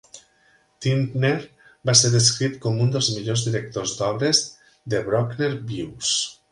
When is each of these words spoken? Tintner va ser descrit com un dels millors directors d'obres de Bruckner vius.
Tintner 0.85 1.33
va 1.89 1.95
ser 2.01 2.11
descrit 2.15 2.57
com 2.65 2.81
un 2.87 2.91
dels 2.97 3.13
millors 3.19 3.47
directors 3.51 3.97
d'obres 4.01 4.45
de 4.95 5.07
Bruckner 5.11 5.57
vius. 5.75 6.17